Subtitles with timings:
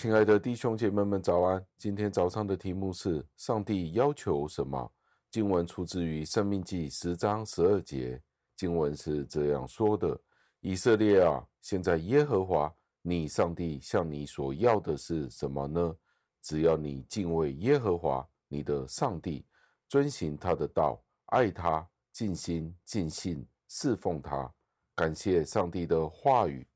[0.00, 1.62] 亲爱的弟兄姐妹们，早安！
[1.76, 4.90] 今天早上的题目是：上帝要求什么？
[5.30, 8.18] 经文出自于《生命记》十章十二节，
[8.56, 10.18] 经文是这样说的
[10.60, 15.94] ：“以色列啊，现在耶和华你上帝向你所要的是什么呢？
[16.40, 19.44] 只要你敬畏耶和华你的上帝，
[19.86, 24.50] 遵行他的道，爱他，尽心尽性侍奉他。”
[24.96, 26.66] 感谢上帝的话语。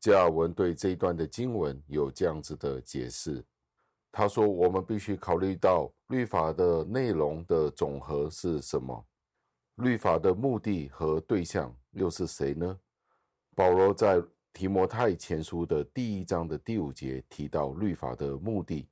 [0.00, 3.44] 加尔文对这一段的经文有这样子的解释，
[4.10, 9.06] 他说：“我们必须考虑到律法的内容的总和是什么？
[9.74, 12.78] 律法的目的和对象又是谁呢？”
[13.54, 14.22] 保罗在
[14.54, 18.88] 提摩太前书的第一章的第五节提到律法的目的，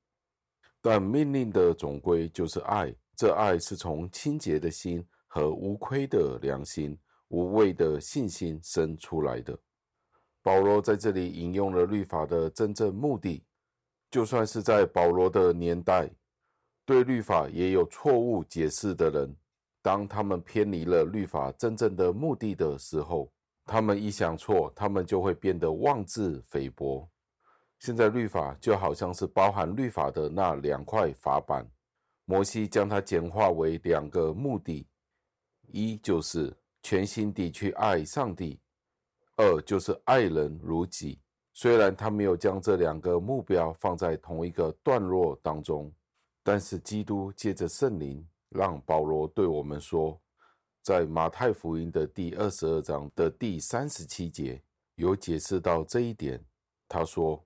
[0.83, 9.59] 但命令的总归就是爱，这爱是从清洁的心和无亏的良心、无畏的信心生出来的。
[10.43, 13.45] 保罗在这里引用了律法的真正目的，
[14.11, 16.11] 就算是在保罗的年代，
[16.87, 19.37] 对律法也有错误解释的人。
[19.83, 23.31] 当他们偏离了律法真正的目的的时候，
[23.65, 27.09] 他们一想错，他们就会变得妄自菲薄。
[27.79, 31.67] 现在律法就好像是包含律法的那两块法板，
[32.25, 34.87] 摩西将它简化为两个目的：
[35.69, 38.59] 一就是全心地去爱上帝。
[39.39, 41.19] 二就是爱人如己。
[41.55, 45.93] 虽然他没有将这两个目标放在同一个段落当中，
[46.45, 50.21] 但是基督借着圣灵让保罗对我们说，
[50.83, 54.63] 在马太福音的第二十二章的第三十七节
[54.95, 56.45] 有解释到这一点。
[56.87, 57.45] 他说，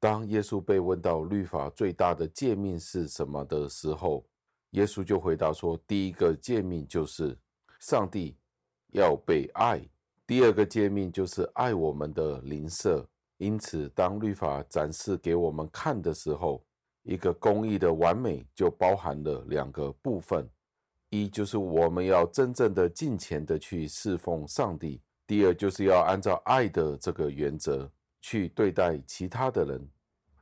[0.00, 4.24] 当耶稣被问到律法最大的诫命是什么的时候，
[4.70, 7.38] 耶稣就回答说，第一个诫命就是
[7.80, 8.36] 上帝
[8.92, 9.86] 要被爱。
[10.32, 13.06] 第二个诫命就是爱我们的邻舍。
[13.36, 16.64] 因此，当律法展示给我们看的时候，
[17.02, 20.48] 一个公义的完美就包含了两个部分：
[21.10, 27.86] 一就是我们要真正的尽前的去侍奉上帝；第二就是要按照爱的这个原则
[28.22, 29.86] 去对待其他的人。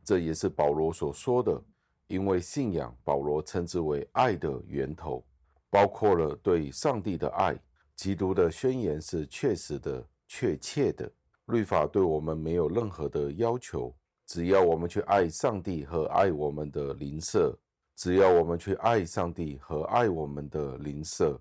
[0.04, 1.60] 这也是保罗所说的，
[2.06, 5.26] 因为信仰，保罗称之为爱的源头，
[5.68, 7.58] 包括了对上帝的爱。
[8.00, 11.12] 基督的宣言是确实的、确切的。
[11.48, 13.94] 律法对我们没有任何的要求，
[14.26, 17.54] 只要我们去爱上帝和爱我们的邻舍。
[17.94, 21.38] 只要我们去爱上帝和爱我们的邻舍。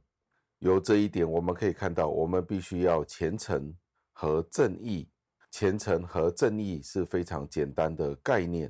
[0.58, 3.74] 由这一点，我们可以看到，我们必须要虔诚
[4.12, 5.08] 和正义。
[5.52, 8.70] 虔诚和正义是非常简单的概念，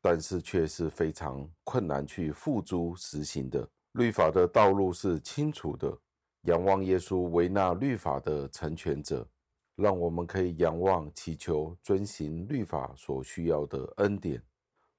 [0.00, 3.68] 但是却是非常困难去付诸实行的。
[3.94, 5.98] 律法的道路是清楚的。
[6.44, 9.26] 仰望耶稣为那律法的成全者，
[9.76, 14.42] 让我们可以仰望、祈求遵行律法所需要的恩典。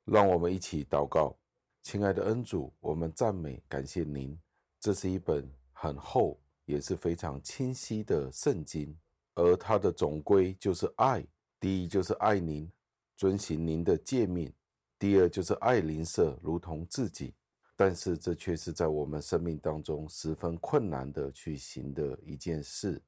[0.06, 1.36] 让我们一起祷告，
[1.84, 4.38] 亲爱的恩主，我们赞美感谢您。
[4.80, 8.96] 这是一本很厚也是非常清晰的圣经，
[9.36, 11.26] 而它的总归就是爱。
[11.60, 12.72] 第一就是爱您，
[13.16, 14.52] 遵行您的诫命；
[15.00, 17.34] 第二就是爱邻舍，如同自己。
[17.76, 23.02] 但是这却是在我们生命当中十分困难的去行的一件事，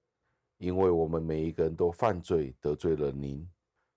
[0.57, 3.47] 因为我们每一个人都犯罪得罪了您，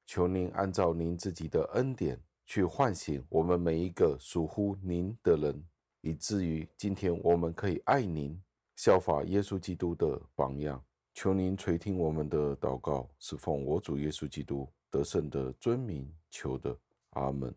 [0.07, 5.65] 求您按照您自己的恩典去唤醒我们每一个属乎您的人，
[6.03, 8.41] 以至于今天我们可以爱您，
[8.77, 10.83] 效法耶稣基督的榜样。
[11.13, 16.77] 求您垂听我们的祷告，是奉我主耶稣基督得胜的尊名求的，
[17.11, 17.53] 阿门。